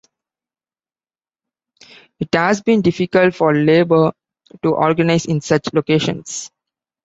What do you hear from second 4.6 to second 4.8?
to